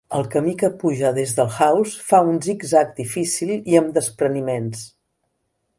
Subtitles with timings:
[0.17, 4.83] El camí que puja des del Hause fa un zig-zag difícil i amb despreniments.